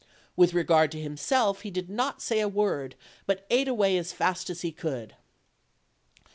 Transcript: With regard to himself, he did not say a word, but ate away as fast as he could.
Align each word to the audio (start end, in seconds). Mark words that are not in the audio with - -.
With 0.35 0.55
regard 0.55 0.91
to 0.93 0.99
himself, 0.99 1.61
he 1.61 1.69
did 1.69 1.87
not 1.87 2.23
say 2.23 2.39
a 2.39 2.47
word, 2.47 2.95
but 3.27 3.45
ate 3.51 3.67
away 3.67 3.99
as 3.99 4.11
fast 4.13 4.49
as 4.49 4.61
he 4.61 4.71
could. 4.71 5.13